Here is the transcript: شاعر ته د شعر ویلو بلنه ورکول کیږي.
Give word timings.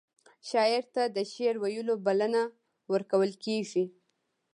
شاعر 0.49 0.83
ته 0.95 1.03
د 1.15 1.17
شعر 1.31 1.55
ویلو 1.63 1.95
بلنه 2.05 2.41
ورکول 2.93 3.31
کیږي. 3.43 3.85